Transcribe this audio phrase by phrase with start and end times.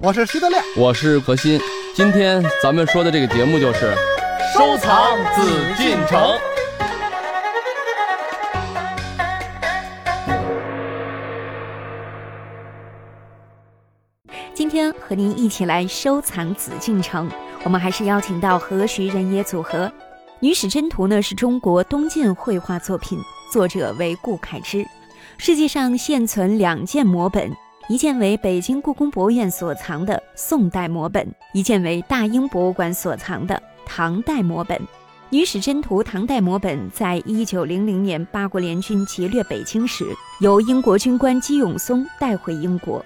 [0.00, 1.60] 我是徐德亮，我是何鑫。
[1.92, 3.92] 今天咱们说的这个节目就是
[4.54, 5.42] 收藏紫
[5.76, 6.38] 禁城。
[14.54, 17.28] 今天和您一起来收藏紫禁城，
[17.64, 19.86] 我们还是邀请到何徐人也组合。
[20.38, 23.18] 《女史箴图》呢是中国东晋绘画作品，
[23.50, 24.86] 作者为顾恺之。
[25.38, 27.50] 世界上现存两件摹本，
[27.88, 34.78] 一件为北京故宫博物院所藏的宋代摹本，一件为大英博物馆所藏的唐代摹本。
[35.30, 40.04] 《女史箴图》唐代摹本在一九零零年八国联军劫掠北京时，
[40.40, 43.04] 由英国军官姬永松带回英国。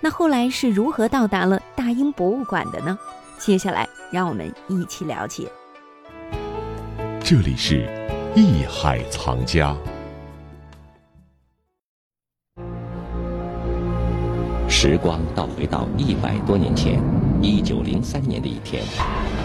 [0.00, 2.98] 那后来是如何到达了大英博物馆的呢？
[3.38, 5.50] 接下来让我们一起了解。
[7.24, 7.88] 这里是
[8.34, 9.74] 艺海藏家。
[14.80, 17.02] 时光倒回到一百多年前，
[17.42, 18.80] 一九零三年的一天，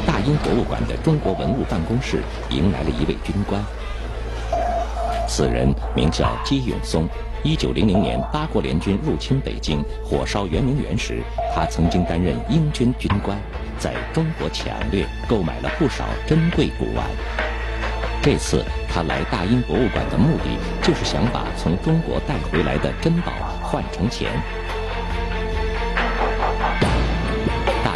[0.06, 2.22] 大英博物馆的中国文物办公室
[2.52, 3.60] 迎来了一位军官。
[5.28, 7.08] 此人名叫姬永松。
[7.44, 11.24] 一九零零年，八国联军入侵北京，火烧圆明园时，
[11.56, 13.36] 他曾经担任英军军官，
[13.80, 17.04] 在中国抢掠、购买了不少珍贵古玩。
[18.22, 23.32] 这次他来大英博物馆的目的，就是想把从中国带回来的珍宝
[23.64, 24.30] 换成钱。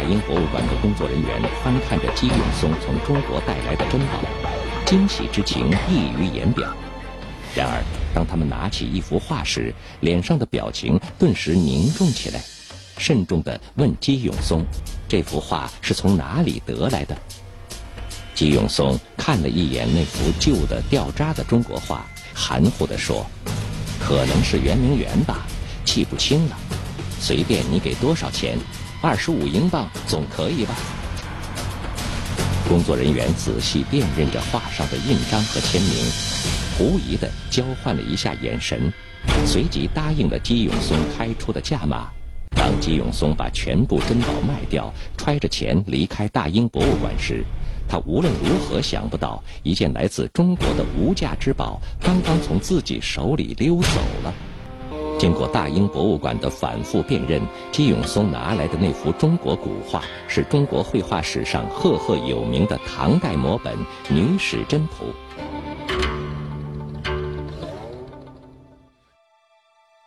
[0.08, 4.20] 英博物馆的工作人员翻看着姬永松从中国带来的珍宝，
[4.86, 6.72] 惊喜之情溢于言表。
[7.54, 7.84] 然而，
[8.14, 12.40] 当他们拿起一幅画时，脸上的表情顿时凝重起来，
[12.96, 14.64] 慎重地问姬永松
[15.06, 17.14] ：“这幅画是从哪里得来的？”
[18.34, 23.26] 姬永松看了一眼那幅旧的掉渣的中国画，含糊地说
[24.00, 25.46] ：“可能是圆明园吧，
[25.84, 26.56] 记不清了。
[27.20, 28.56] 随便你给多少钱，
[29.00, 30.74] 二十五英镑总可以吧？”
[32.68, 35.92] 工作人员仔细辨认着画上的印章和签名。
[36.76, 38.92] 狐疑地交换了一下眼神，
[39.44, 42.08] 随即答应了姬永松开出的价码。
[42.50, 47.44] 当姬永松把全部珍宝卖掉，揣着钱离开大英博物馆时，
[47.88, 54.34] 他无论如何想不到，一件来自中国的无价之宝刚刚从自己手里溜走了。
[55.18, 57.42] 经过大英博物馆的反复辨认，
[57.72, 63.74] 姬永松拿来的那幅中国古画是中国绘画史上赫赫有名的唐代摹本
[64.08, 65.06] 《女史箴图》。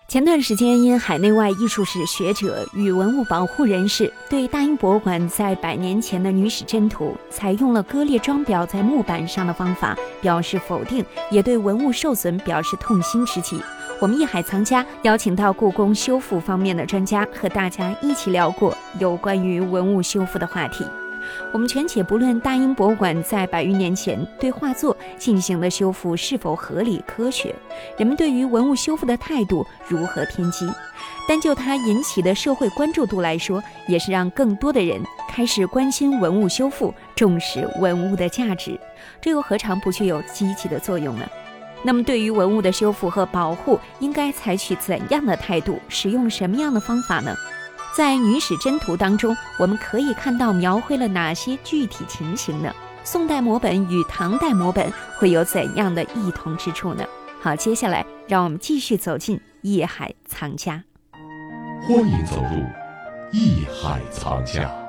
[0.08, 13.58] 前段时间，因海内外艺术史学者与文物保护人士对大英博物馆在百年前的《女史箴图》采用了割裂装裱在木板上的方法表示否定，也对文物受损表示痛心之际，
[14.02, 20.84] 我们艺海藏家邀请到故宫修复方面的专家和大家一起聊过有关于文物修复的话题。
[21.54, 27.54] 我们全且不论大英博物馆在百余年前对画作进行的修复是否合理科学，
[27.96, 30.68] 人们对于文物修复的态度如何偏激，
[31.28, 38.80] 单就它引起的社会关注度来说，也是让更多的人开始关心文物修复，重视文物的价值，
[39.22, 41.26] 这又何尝不具有积极的作用呢？
[41.84, 47.36] 那么，对于文物的修复和保护，应该采取怎样的态度，使用什么样的方法呢？
[47.96, 52.72] 在《女史箴图》当中，我们可以看到描绘了哪些具体情形呢？
[53.04, 57.04] 宋代摹本与唐代摹本会有怎样的异同之处呢？
[57.42, 60.84] 好，接下来让我们继续走进艺海藏家。
[61.82, 62.64] 欢迎走入
[63.32, 64.81] 艺海藏家。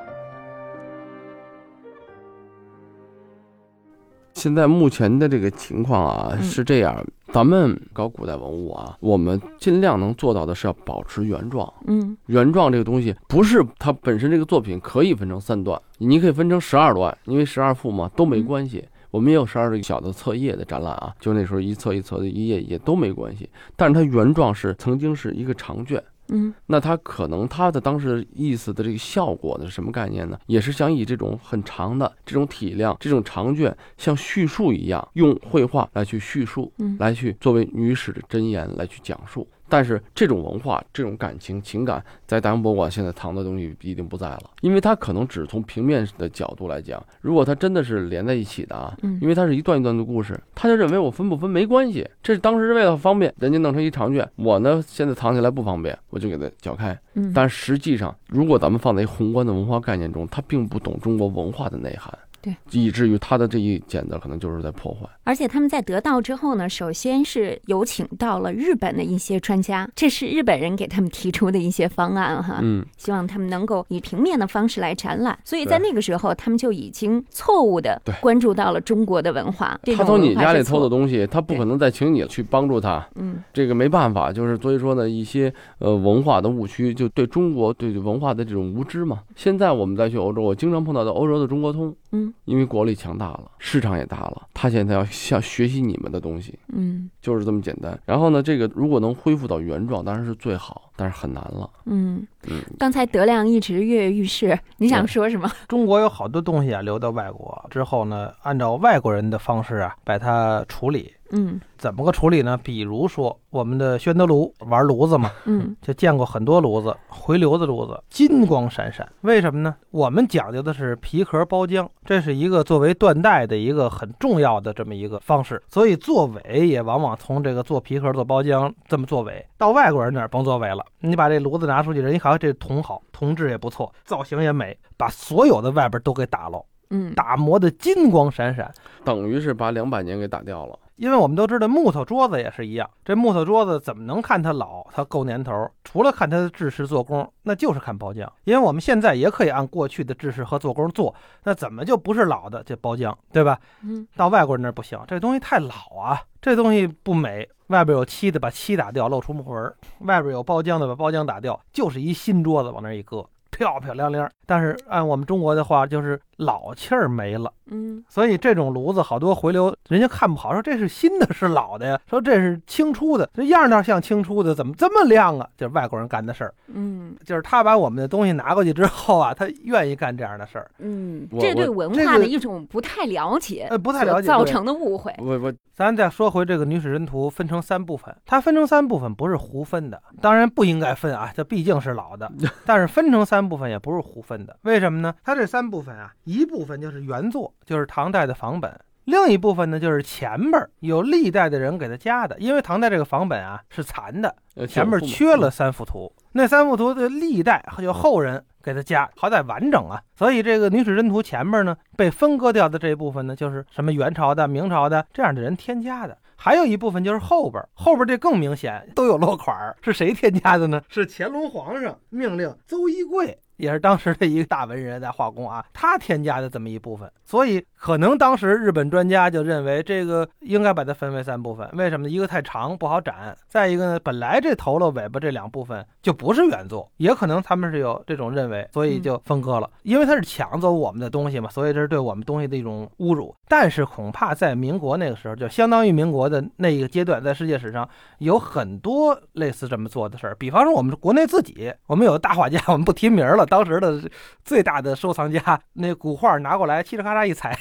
[4.42, 7.00] 现在目前的这个情况啊是这样，
[7.32, 11.72] 咱们搞古代文物啊，我们尽量能做到的是要保持原状。
[11.86, 18.84] 嗯，原状这个东西不是它本身这个作品可以分成三段，你可以分成十二段，因为十二幅嘛都没关系。
[19.12, 23.48] 我们也有十二个小的册页的展览啊，就那时候一册一册的一页一页都没关系。
[23.76, 26.02] 但是它原状是曾经是一个长卷。
[26.32, 30.38] 嗯，那他可能他的当时意思的这个效果呢是什么概念呢？
[30.46, 39.46] 也是想以这种很长的这种体量，这种长卷像叙述一样，用绘画来去叙述，来去作为女史的箴言来去讲述。
[39.72, 56.94] 但是这种文化、这种感情、情感，在大英博物馆现在藏的东西已经不在了，因为它可能只从平面的角度来讲，如果它真的是连在一起的啊，因为它是一段一段的故事，他就认为我分不分没关系，这是当时是为了方便，人家弄成一长卷，我呢现在藏起来不方便，我就给它绞开。
[57.32, 62.12] 但实际上，如果咱们放在宏观的文化概念中，他并不懂中国文化的内涵。
[62.42, 65.08] 对，以至于他的这一剪子可能就是在破坏。
[65.24, 75.38] 而且他们在得到之后呢，首先是有请到了日本的一些专家，这是日本人给他们提出的一些方案哈，嗯，希望他们能够以平面的方式来展览。
[75.44, 79.78] 所以在那个时候，他们就已经错误的关注到了中国的文化。
[79.84, 89.20] 这他从你家里偷的东西，他不可能再请你去帮助他，嗯这个没办法，就是所以说呢，一些呃文化的误区，就对中国对文化的这种无知嘛。
[89.36, 92.32] 现在我们再去欧洲，我经常碰到的欧洲的中国通，嗯。
[92.44, 97.10] 因为国力强大了，市场也大了，他现在要想学习你们的东西，嗯。
[97.20, 97.98] 就是这么简单。
[98.06, 101.68] 然后呢，这个如果能恢复到原状，当然是最好，但是很难了。
[101.86, 105.50] 嗯嗯，刚才德亮一直跃跃欲试，你想说什么？
[105.66, 111.12] 中国有好多东西啊，流到外国之后呢，按照外国人的方式啊，把它处理。
[111.34, 112.60] 嗯怎么个处理呢？
[112.62, 119.10] 比如说我们的宣德炉玩炉子嘛，嗯就见过很多炉子，回流的炉子，金光闪闪。
[119.22, 119.74] 为什么呢？
[119.90, 125.60] 我们讲究的是皮壳包浆，这是一个作为缎带的一个很重要的这么一个方式。
[125.68, 129.44] 所以做尾也往往从这个做皮壳、做包浆这么做尾。
[129.56, 138.72] 到外国人那儿甭做尾了，你把这炉子拿出去，人一看这铜好，铜质也不错，造型也美，把所有的外边都给打了，嗯打磨的金光闪闪。
[139.04, 140.78] 等于是把两百年给打掉了。
[141.02, 144.86] 因为我们都知道木头桌子也是一样，这木头桌子怎么能看它老？
[144.92, 148.24] 它够年头，除了看它的制式做工，那就是看包浆。
[148.44, 151.12] 因为我们现在也可以按过去的制式和做工做，
[151.42, 153.58] 那怎么就不是老的这包浆，对吧？
[153.82, 157.48] 嗯到外国人那儿不行，这东西太老啊，这东西不美。
[157.66, 159.74] 外边有漆的，把漆打掉，露出木纹儿；
[160.06, 164.30] 外边有包浆的，把包浆打掉，就是一新桌子往那儿一搁，漂漂亮亮。
[164.46, 167.52] 但是按我们中国的话，就是老气儿没了。
[167.74, 171.98] 嗯所以这种炉子好多回流，人家看不好，说这是新的，是老的呀？
[172.08, 175.48] 说这是清初的，这样倒像清初的，怎么这么亮啊？
[175.56, 180.70] 就是外国人干的事儿，嗯就是他把我们的东西拿过去之后啊，他愿意干这样的事儿。
[180.78, 185.14] 嗯，这对文化的一种不太了解，呃，不太了解造成的误会。
[185.18, 192.30] 我我咱再说回这个女史箴图，分成三部分，它分成三部分不是胡分的，当然不应该分啊，这毕竟是老的，
[192.66, 194.54] 但是分成三部分也不是胡分的。
[194.62, 195.14] 为什么呢？
[195.24, 198.80] 它这三部分啊，一部分就是原作，就是唐代的仿本。
[199.04, 210.00] 另一部分呢，就是前边儿有历代的人给他加的，因为唐代这个仿本啊是残的，呃前面缺了三幅图，那三幅图的历代有后人给他加，好歹完整啊。
[210.14, 216.16] 所以这个《女史箴图》前面呢被分割掉的这一部分呢，就是什么元朝的、明朝的这样的人添加的。
[216.36, 220.80] 还有一部分就是后边儿，后边儿这更明显，都有落款儿，是谁添加的呢？
[220.88, 227.10] 是乾隆皇上命令邹一贵，也是当时的一个大文人在画工啊，他添加的这么一部分。
[227.24, 232.12] 所以可能当时日本专家就认为这个应该把它分为三部分，为什么呢？
[232.12, 239.70] 一个太长不好展，再一个呢，本来这头了尾巴这两部分就不是原作，也可能他们是有这种认为，所以就分割了。
[239.82, 243.34] 因为他是抢走我们的东西嘛，所以这是对我们东西的一种侮辱。
[243.48, 247.88] 但是恐怕在民国那个时候，就相当于民国的那一个阶段，在世界史上
[248.18, 250.34] 有很多类似这么做的事儿。
[250.34, 254.02] 比方说我们国内自己，我们有大画家，我们不提名了，当时的
[254.44, 257.56] 最大的收藏家，那古画拿过来，嘁哩咔嚓一裁，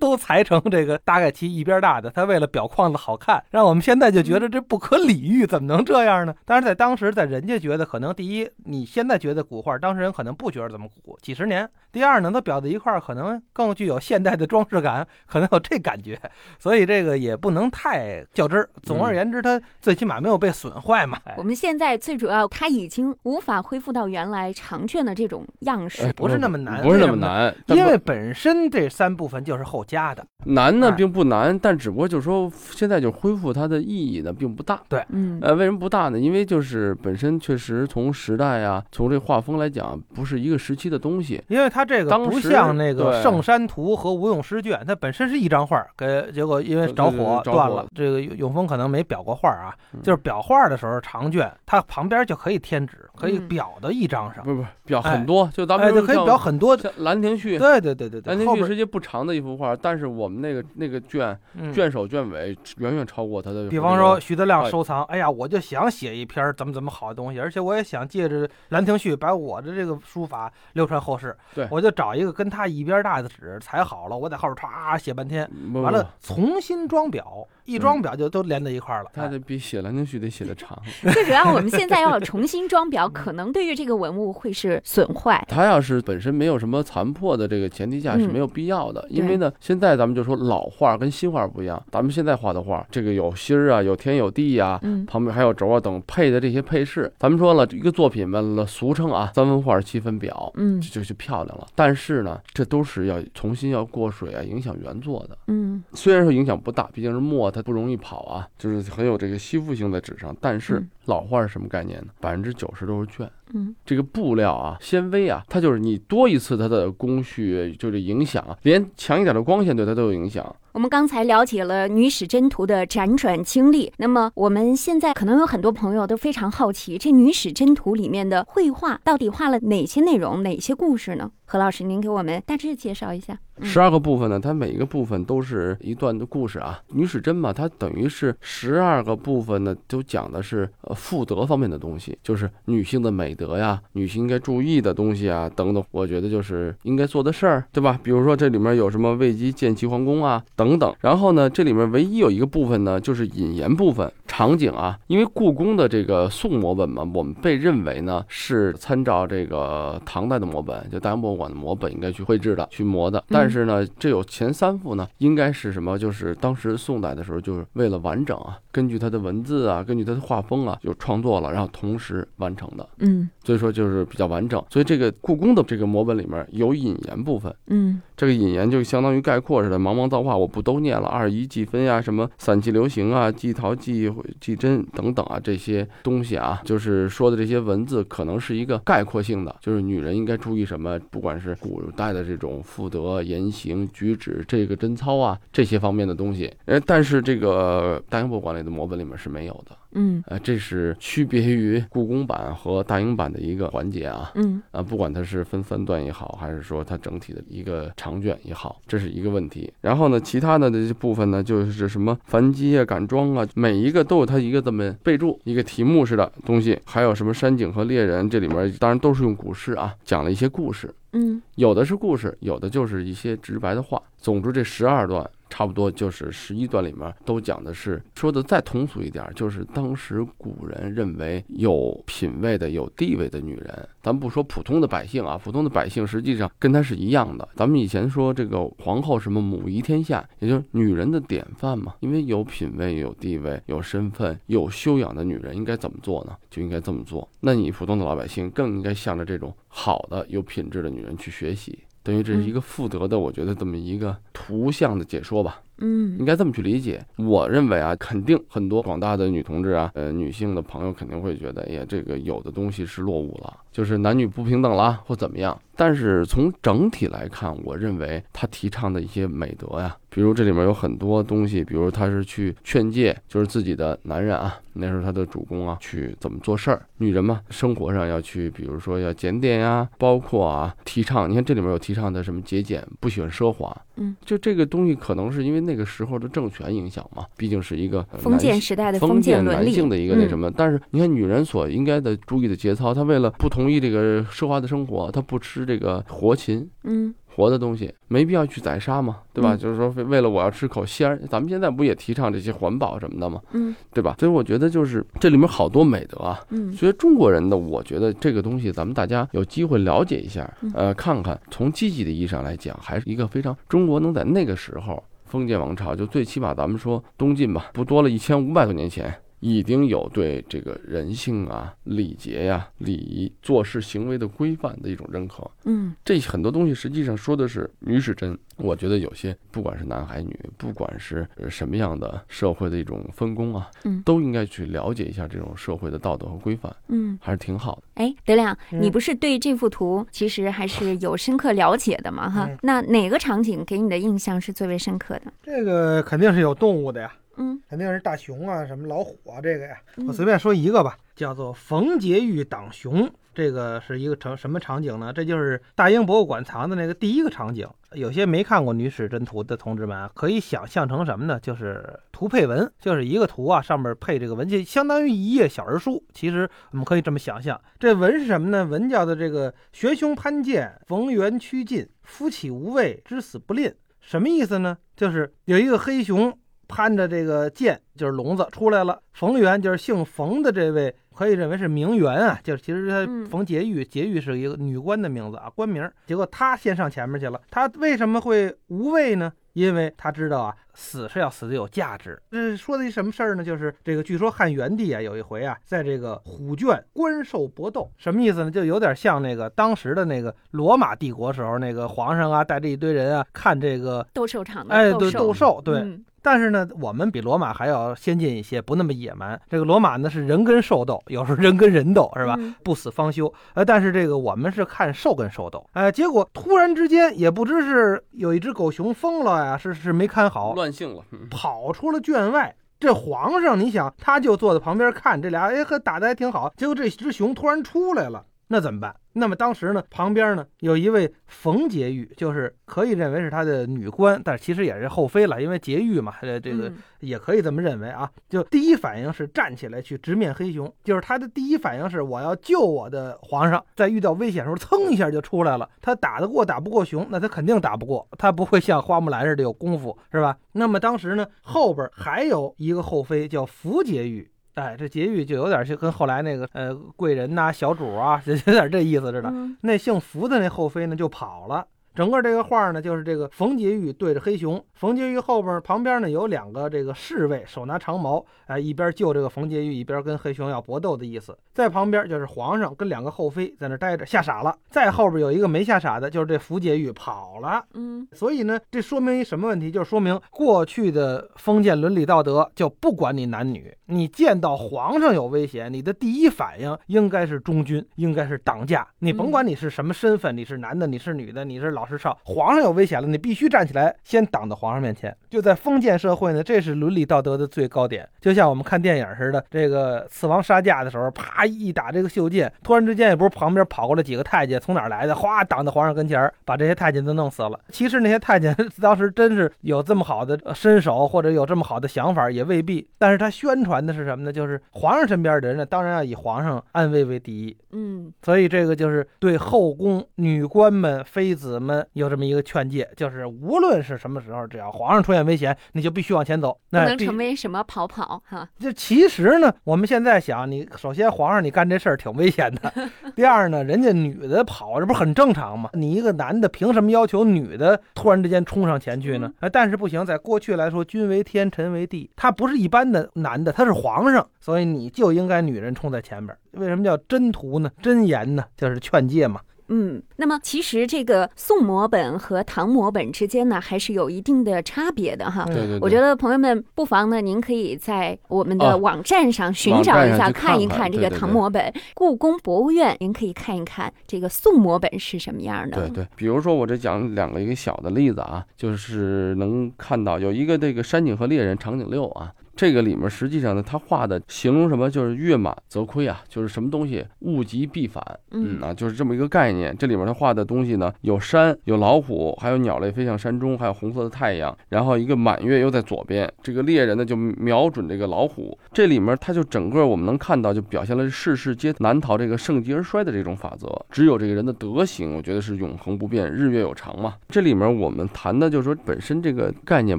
[0.00, 2.10] 都裁成这个大概其一边大的。
[2.10, 6.34] 他为了裱框子好看，让我们现在就觉得这不可理喻，怎么能这样呢？
[6.44, 11.68] 但是在当时，在人家觉得可能第一，你现在觉得古画，当事人可能不觉得怎么古，几十年。
[11.92, 16.20] 第二呢，它裱在一块儿，可能更具有现代的装饰感，可能有这感觉，
[16.58, 18.68] 所以这个也不能太较真儿。
[18.82, 21.18] 总而言之，它最起码没有被损坏嘛。
[21.24, 26.12] 哎我们现在最主要，它已经无法恢复到原来长卷的这种样式哎。
[26.12, 34.80] 不是那么难不是那么难，因为本身这三部分就是后加的，难呢哎并不难，但只不过就是说现在就恢复它的意义呢并不大。
[34.88, 36.18] 对嗯呃，为什么不大呢？
[36.18, 41.42] 因为就是本身确实从时代啊，从这画风来讲，不是一个时期的东西。
[41.48, 47.86] 因为它这个当时不像那个《圣山图》和《吴用诗卷》，它本身是一张画，给结果因为着火火断了。
[47.94, 56.76] 这个永丰可能没裱过画啊，嗯就是裱画的时候长卷，它旁边就可以添纸，可以嗯裱到一张上，不不是表哎很多，就咱们哎，就可以像裱很多。
[56.76, 57.56] 像《兰亭序》。
[57.58, 63.68] 对对对对对，兰亭序后边实际不长的一幅画，但是我们那个那个卷嗯卷首卷尾远远超过它的。
[63.68, 71.36] 比方说，徐德亮哎收藏，哎呀，我就想写一篇怎么怎么好的东西，而且我也想借着《兰亭序》把我的这个书法流传后世。
[71.54, 79.08] 对我就找一个跟他一边大的纸裁好了，我在后边歘写半天，完了重新装裱，一装裱就都连在一块儿了。
[79.14, 80.76] 哎它得比写《兰亭序》得写的长。
[81.12, 85.44] 最主要，我们现在要重新装裱，可能对于这个文物会是损损坏。
[85.48, 101.66] 它要是本身没有什么残破的这个前提下是没有必要的，因为呢，现在咱们就说老画跟新画不一样，咱们现在画的画，这个有心儿啊，有天有地呀，旁边还有轴啊等配的这些配饰，咱们说了一个作品嘛，俗称啊三分画七分表，嗯，就就漂亮了。
[101.74, 110.84] 但是呢，这都是要重新要过水啊，影响原作的，嗯，虽然说影响不大，毕竟是墨，它不容易跑啊，就是很有这个吸附性在纸上，但是。
[111.06, 112.08] 老化是什么概念呢？
[112.20, 120.54] 百分之九十都是绢，嗯，这个布料啊，纤维啊，它就是你多一次，它的工序就是影响啊，连强一点的光线对它都有影响。
[120.74, 131.30] 我们刚才了解了女史箴图的辗转经历，那么我们现在可能有很多朋友都非常好奇，这女史箴图里面的绘画到底画了哪些内容，哪些故事呢？
[131.46, 133.38] 何老师，您给我们大致介绍一下。
[133.60, 136.80] 十二个部分呢，它每一个部分都是一段的故事啊。
[136.88, 145.84] 女史箴嘛，它等于是十二个部分呢，都讲的是呃妇德方面的东西，就是女性的美德呀，女性应该注意的东西啊，等等。
[145.92, 148.00] 我觉得就是应该做的事儿，对吧？
[148.02, 150.94] 比如说这里面有什么魏姬建齐皇宫啊，等等等。
[151.00, 163.44] 然后呢，这里面唯一有一个部分呢，就是引言部分场景啊，因为故宫的这个宋摹本嘛，我们被认为呢是参照这个唐代的摹本，就大英博物馆的摹本应该去绘制的，去摹的，但。
[163.44, 165.98] 但是呢，这有前三幅呢，应该是什么？
[165.98, 172.88] 就是当时宋代的时候，就是为了完整啊，根据它的文字啊，根据它的画风啊，就创作了，然后同时完成的。
[173.00, 174.62] 嗯，所以说就是比较完整。
[174.70, 177.54] 所以这个故宫的这个摹本里面有引言部分。
[177.68, 184.10] 嗯，这个引言就相当于概括似的，茫茫造化我不都念了，二一季分呀，什么散记流行啊，季陶季
[184.40, 193.04] 季真等等啊，这些东西啊，就是说的这些文字可能是一个概括性的，就是女人应该注意什么，不管是古代的这种妇德。
[193.24, 199.76] 言行举止，这个贞操啊，这些方面的东西，呃，但是这个大英博物馆里的摹本里面是没有的。
[199.94, 204.30] 嗯，呃，这是区别于故宫版和大英版的一个环节啊。
[204.34, 209.72] 嗯，啊，不管它是分三段也好，还是说它整体的一个长卷也好，这是一个问题。
[209.80, 216.78] 然后呢，其他的这些部分呢，就是什么梵基啊、感装啊，每一个都有它一个这么备注，一个题目似的东西。
[216.84, 220.92] 还有什么山景和猎人，这里面当然都是用古诗啊，讲了一些故事。
[221.12, 224.02] 嗯，有的是故事，有的就是一些直白的话。
[224.18, 225.28] 总之，这十二段。
[225.54, 237.48] 差不多就是十一段里面都讲的是说的再通俗一点，就是当时古人认为有品位的、有地位的女人，咱不说普通的百姓啊，普通的百姓实际上跟她是一样的。
[237.54, 241.94] 咱们以前说这个皇后什么母仪天下，也就是女人的典范嘛。
[242.00, 246.36] 因为有品位、有地位、有身份、有修养的女人应该怎么做呢？
[246.50, 247.28] 就应该这么做。
[247.38, 251.78] 那你普通的老百姓更应该向着这种好的、有品质的女人去学习。
[252.04, 255.60] 等于这是一个负责的，我觉得这么一个图像的解说吧。
[255.78, 257.04] 嗯，应该这么去理解。
[257.16, 265.60] 我认为啊，肯定很多广大的女同志啊，呃，女性的朋友肯定会觉得，哎呀，这个有的东西是落伍了，就是男女不平等啦，或怎么样。
[265.76, 276.80] 但是从整体来看，我认为他提倡的一些美德呀，比如这里面有很多东西，比如他是去劝诫，就是自己的男人啊，那时候他的主公啊，去怎么做事儿。
[276.98, 281.28] 女人嘛，生活上要去，比如说要检点呀，包括啊，提倡。
[281.28, 283.76] 你看这里面有提倡的什么节俭，不喜欢奢华。
[283.96, 290.48] 嗯，就这个东西，可能是因为那个时候的政权影响嘛，毕竟是一个封建时代的封建男性的一个那什么。
[290.52, 299.56] 但是你看，女人所应该的注意的节操，她为了不同意这个奢华的生活，他不吃这个活禽，嗯，活的东西，没必要去宰杀嘛，对吧？
[299.56, 303.40] 就是说，为了我要吃口鲜儿，咱们现在不也提倡这些环保什么的吗？
[303.52, 304.16] 嗯，对吧？
[304.18, 306.40] 所以我觉得就是这里面好多美德啊。
[306.50, 311.40] 嗯，所以中国人的，我觉得这个东西，咱们大家有机会了解一下，呃，看看。
[311.50, 315.02] 从积极的意义上来讲，还是一个非常中国能在那个时候。
[315.26, 319.12] 封建王朝就最起码咱们说东晋吧，不多了一千五百多年前，
[319.44, 325.48] 已经有对这个人性啊、礼节呀、礼仪、做事行为的规范的一种认可。
[325.64, 328.34] 嗯，这很多东西实际上说的是女史箴。
[328.56, 336.74] 我觉得有些不管是男孩女，不管是什么样的社会的一种分工啊，嗯，都应该去了解一下这种社会的道德和规范。
[336.88, 337.82] 嗯，还是挺好的。
[338.02, 342.30] 哎，德亮，你不是对这幅图其实还是有深刻了解的吗？
[342.30, 345.32] 哈，那哪个场景给你的印象是最为深刻的？
[345.42, 347.12] 这个肯定是有动物的呀。
[347.36, 349.76] 嗯，肯定是大熊啊，什么老虎啊，这个呀，
[350.06, 355.12] 我随便说一个吧，叫做冯婕妤挡熊，这个是一个成什么场景呢？
[355.12, 357.68] 这就是大英博物馆藏的那个第一个场景。
[357.92, 361.38] 有些没看过《女史箴图》的同志们啊，可以想象成什么呢？
[361.38, 366.04] 就是图配文，就是一个图啊，上面配这个文就，相当于一页小人书。
[366.12, 368.64] 其实我们可以这么想象，这文是什么呢？
[368.64, 373.72] 文叫的这个玄胸攀剑，逢源趋近，夫起无畏，知死不吝。
[374.00, 374.76] 什么意思呢？
[374.96, 376.36] 就是有一个黑熊。
[376.68, 379.00] 攀着这个剑，就是笼子出来了。
[379.12, 385.88] 冯源就是姓冯的这位，可以认为是名媛啊，就是其实他冯婕妤，婕妤是一个女官的名字啊，官名。
[386.06, 389.32] 结果他先上前面去了，他为什么会无畏呢？
[389.52, 392.20] 因为他知道啊，死是要死的有价值。
[392.32, 393.44] 这说的一什么事儿呢？
[393.44, 398.50] 就是这个，据说汉元帝啊，有一回啊，在这个虎圈观兽搏斗，什么意思呢？
[398.50, 405.80] 就有点像那个当时的那个罗马帝国时候那个皇上啊，带着一堆人啊，看这个斗兽场的，哎，对，斗兽，对。
[406.24, 409.38] 但是呢，我们比罗马还要先进一些，不那么野蛮。
[409.46, 412.34] 这个罗马呢是人跟兽斗，有时候人跟人斗，是吧？
[412.64, 413.30] 不死方休。
[413.52, 415.68] 呃，但是这个我们是看兽跟兽斗。
[415.74, 422.56] 哎，结果突然之间，也不知是有一只狗熊疯了呀，是是没看好，乱性了，跑出了圈外。
[422.80, 426.50] 这皇上，你想，他就坐在旁边看这俩，哎，呵打的还挺好。
[426.56, 428.24] 结果这只熊突然出来了。
[428.54, 428.94] 那怎么办？
[429.14, 438.08] 那么当时呢，旁边呢有一位冯婕妤，就是可以认为是他的女官，但其实也是后妃了，因为婕妤嘛，这，这个也可以这么认为啊。
[438.28, 445.68] 就第一反应是站起来去直面黑熊，就是他的第一反应是我要救我的皇上，在遇到危险时候，噌一下就出来了。
[445.82, 450.38] 他打得过打不过熊，那他肯定打不过，他不会像花木兰似的有功夫，是吧？
[450.52, 454.28] 那么当时呢，后边还有一个后妃叫福婕妤。
[454.54, 459.32] 哎，这劫狱就有点就跟后来那个呃贵人呐、小主啊，就有点这意思似的。
[459.62, 461.66] 那姓福的那后妃呢，就跑了。
[461.94, 471.38] 整个这个画呢，就是这个冯婕妤对着黑熊，冯婕妤后边旁边呢有两个这个侍卫，手拿长矛，哎，一边救这个冯婕妤，一边跟黑熊要搏斗的意思。
[471.52, 474.52] 在旁边就是皇上跟两个后妃在那待着，吓傻了。
[474.68, 477.64] 再后边有一个没吓傻的，就是这福婕妤跑了。
[477.74, 479.70] 嗯，所以呢，这说明一什么问题？
[479.70, 488.84] 就是说明过去的封建伦理道德就不管你男女，你见到皇上有危险，你的第一反应应该是忠君，应该是挡驾。
[488.98, 491.83] 你甭管你是什么身份，你是男的，你是女的，你是老。
[491.86, 495.14] 是少，皇上有危险了，你必须站起来，先挡到皇上面前。
[495.28, 498.08] 就在封建社会呢，这是伦理道德的最高点。
[498.20, 505.14] 就像我们看电影似的，这个刺王杀驾的时候，啪一打这个袖箭，突然之间也不是旁边跑过来几个太监，从哪来的？
[505.14, 507.58] 哗，挡到皇上跟前，把这些太监都弄死了。
[507.70, 512.88] 其实那些太监当时真是有这么好的身手，或者有这么好的想法，也未必。
[512.98, 514.32] 但是他宣传的是什么呢？
[514.32, 517.56] 就是皇上身边的人呢，当然要以皇上安危为第一。
[517.72, 521.73] 嗯，所以这个就是对后宫女官们、妃子们。
[521.94, 528.48] 有这么一个劝诫，就是无论是什么时候，只要皇上出现危险，你就必须往前走，不能成为什么跑跑哈。
[528.58, 532.72] 这其实呢，我们现在想，你首先皇上你干这事儿挺危险的，
[533.16, 535.70] 第二呢，人家女的跑，这不是很正常吗？
[535.72, 539.32] 你一个男的凭什么要求女的突然之间冲上前去呢？
[539.40, 546.36] 哎，但是不行，在过去来说，君为天，臣为地，他不是一般的男的，他是皇上，所以你就应该女人冲在前面。
[546.52, 547.70] 为什么叫真图呢？
[547.82, 548.44] 真言呢？
[548.56, 549.40] 就是劝诫嘛。
[549.68, 555.44] 嗯，那么其实这个宋摹本和唐摹本之间呢，还是有一定的差别的哈。
[555.46, 555.78] 对对。
[555.80, 561.72] 我觉得朋友们不妨呢，您可以在我们的网站上寻找一下，看一看这个唐摹本。
[561.94, 565.88] 故宫博物院，您可以看一看这个宋摹本是什么样的。
[565.88, 566.08] 对对。
[566.14, 572.30] 比如说，我这讲两个一个小的例子啊，就是能看到有一个这个山景和猎人长颈六啊。
[572.56, 574.84] 这个里面实际上呢，他画的形容什么？
[574.94, 579.74] 就是月满则亏啊，就是什么东西物极必反，嗯啊，就是这么一个概念。
[579.76, 586.32] 这里面他画的东西呢，有山，有老虎，还有鸟类飞向山中，还有红色的太阳，然后一个满月又在左边。
[586.42, 588.56] 这个猎人呢，就瞄准这个老虎。
[588.72, 597.14] 这里面他就整个我们能看到，就表现了世事皆难逃这个盛极而衰的这种法则，只有这个人的德行，我觉得是永恒不变，日月有常嘛。
[597.28, 599.98] 这里面我们谈的就是说，本身这个概念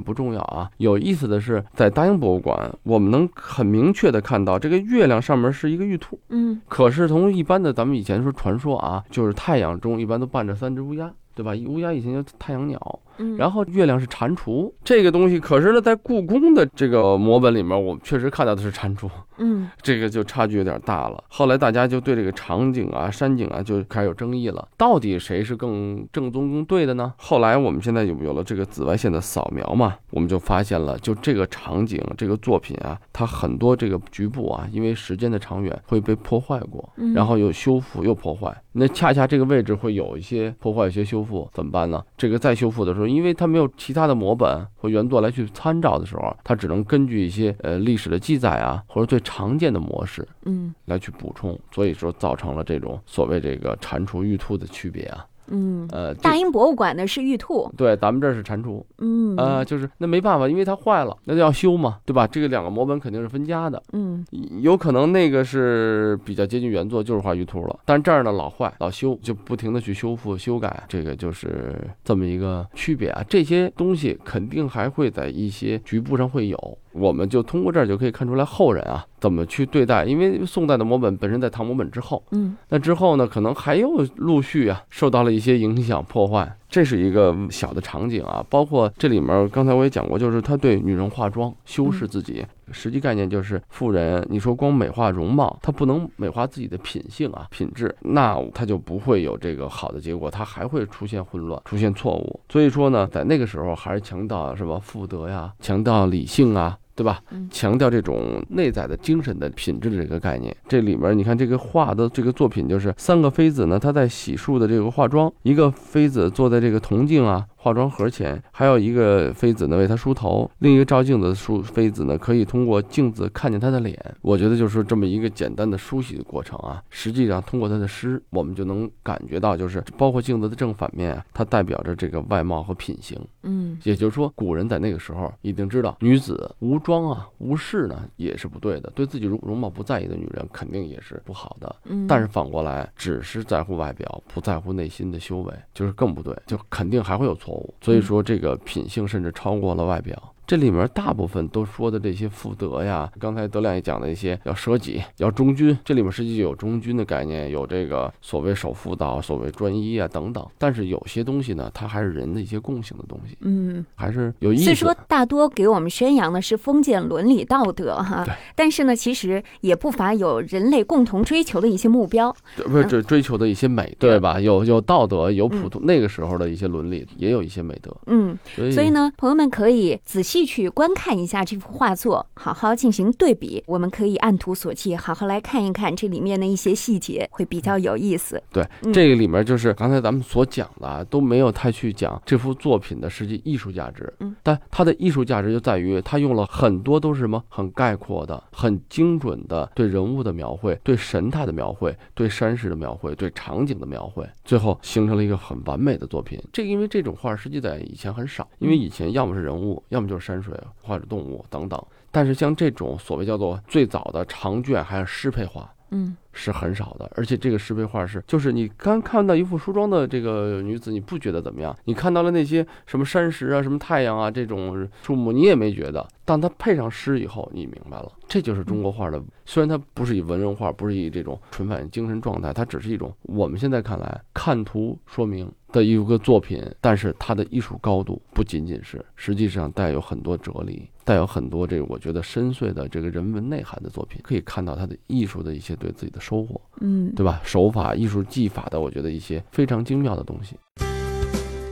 [0.00, 2.72] 不重要啊，有意思的是在大英博物馆。
[2.84, 11.52] 我们能很明确的看到，这个月亮上面是一个玉兔，嗯，可是从一般的咱们以前说传说啊，就是太阳中一般都伴着三只乌鸦，对吧？
[11.66, 13.00] 乌鸦以前叫太阳鸟。
[13.36, 21.22] 然后月亮是蟾蜍这个东西，可是呢，在故宫的这个摹本里面，我们确实看到的是蟾蜍，嗯， 这个就差距有点大了。
[21.28, 27.12] 后来大家就对这个场景啊、山景啊就开始有争议了，到底谁是更正宗、更对的呢？
[27.16, 38.54] 后来我们现在有有了这个紫外线的扫描嘛，我们就发现了，就这个场景、这个作品啊，它很多这个局部啊，因为时间的长远会被破坏过，然后又修复又破坏。
[38.78, 42.02] 那恰恰这个位置会有一些破坏、一些修复，怎么办呢？
[42.16, 43.05] 这个再修复的时候。
[43.10, 55.26] 因为他没有其他的模本或原作来去参照的时候，他只能根据一些呃历史的记载啊，或者最常见的模式，嗯，来去补充，所以说造成了这种所谓这个蟾蜍玉兔的区别啊。
[55.48, 62.26] 嗯，呃，大英博物馆呢是玉兔，对，咱们这儿是蟾蜍，嗯，呃，就是那没办法，因为它坏了，那就要修嘛，对吧？
[62.26, 64.24] 这个两个摹本肯定是分家的，嗯。
[64.60, 73.24] 有可能那个是比较接近原作，就是画玉兔了，但这儿呢老坏老修，就不停的去修复修改，这个就是这么一个区别啊。
[73.28, 88.44] 这些东西肯定还会在一些局部上会有，我们就通过这儿就可以看出来后人啊怎么去对待，因为宋代的摹本本身在唐摹本之后，嗯那之后呢，可能还有陆续啊受到了一些影响破坏，这是一个小的场景啊。
[88.48, 102.40] 包括这里面刚才我也讲过，就是他对女人化妆修饰自己，实际概念就是妇人，你说光美化容貌，她不能美化自己的品性啊品质，那她就不会有这个好的结果，她还会出现混乱，出现错误。
[102.48, 106.78] 所以说呢，在那个时候还是强调什么妇德呀，强调理性啊。
[106.96, 107.46] 对吧嗯？
[107.50, 110.56] 强调这种内在的精神的品质的这个概念。
[110.66, 123.98] 这里面你看这个画的这个作品，就是三个妃子呢，她在洗漱的这个化妆，一个妃子坐在这个铜镜啊化妆盒前，还有一个妃子呢为他梳头，另一个照镜子的梳妃子呢可以通过镜子看见他的脸。
[124.22, 133.18] 我觉得就是这么一个简单的梳洗的过程啊，实际上通过他的诗，我们就能感觉到，就是包括镜子的正反面啊，它代表着这个外貌和品行。
[133.42, 141.74] 嗯也就是说，古人在那个时候一定知道，女子无妆啊、无饰呢也是不对的，对自己容容貌不在意的女人肯定也是不好的。
[141.86, 147.55] 嗯，但是反过来，只是在乎外表，不在乎内心的修为，就是更不对，就肯定还会有错误。
[147.80, 150.34] 所以说，这个品性甚至超过了外表。
[150.46, 160.46] 这里面大部分都说的这些妇德呀，刚才德亮也讲的一些要舍己、要忠君，这里面实际有忠君的概念，有这个所谓守妇道、所谓专一啊等等。
[160.58, 163.84] 但是有些东西呢，它还是人的一些共性的东西，嗯。
[163.94, 164.94] 还是有意思虽说。
[165.08, 172.34] 大多给我们宣扬的是封建伦理道德哈对，但是呢，其实也不乏有人类共同追求的一些目标。
[172.64, 174.40] 不是追追求的一些美，对吧？
[174.40, 177.94] 有有道德，有普通那个时候的一些伦理，也有一些美德。
[178.06, 178.36] 嗯，
[178.72, 183.62] 所以呢，朋友们可以仔细去观看一下这幅画作，好好进行对比。
[183.66, 188.42] 我们可以按图索骥，好好来看一看这里面的一些细节，会比较有意思。
[188.52, 194.12] 对嗯这个里面就是刚才咱们所讲的啊，都没有太去讲这幅作品的实际艺术价值。
[194.20, 206.42] 嗯，但它的艺术价值就在于它用了很多都是什么很概括的、很精准的对人物的描绘、对神态的描绘、对山势的描绘、对场景的描绘，最后形成了一个很完美的作品。
[206.52, 211.80] 这因为这种画实际在以前很少，因为以前要么是人物，要么就是山水或者动物等等。
[212.10, 221.74] 但是像这种所谓叫做最早的长卷还是诗配画，嗯是很少的，而且这个石碑画是，就是你刚看到一幅梳妆的这个女子，你不觉得怎么样？
[221.84, 226.06] 你看到了那些什么山石啊、什么太阳啊这种树木，你也没觉得。
[226.26, 229.22] 当它配上诗以后，你明白了，这就是中国画的。
[229.44, 246.60] 虽然它不是以文人画，不是以这种纯反映精神状态，它只是一种我们现在看来看图说明的一个作品，但是它的艺术高度不仅仅是，实际上带有很多哲理，带有很多这个我觉得深邃的这个人文内涵的作品，可以看到它的艺术的一些对自己的收获。
[246.80, 247.40] 嗯，对吧？
[247.44, 250.56] 手法、艺术技法的，我觉得一些非常精妙的东西。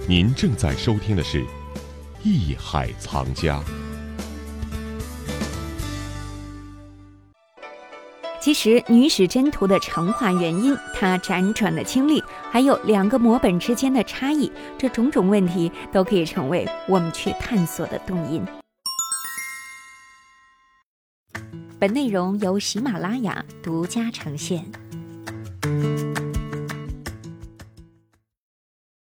[0.07, 1.43] 您正在收听的是
[2.23, 3.59] 《艺海藏家》。
[8.40, 18.45] 其实《女史箴图》的成化原因，它辗转的经历，还有两个摹本之间的差异，这种种问题都可以成为我们去探索的动因。
[21.79, 24.65] 本内容由喜马拉雅独家呈现。